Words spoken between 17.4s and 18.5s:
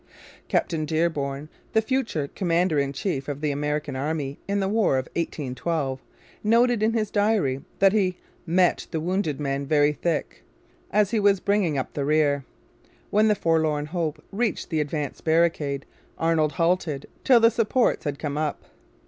supports had come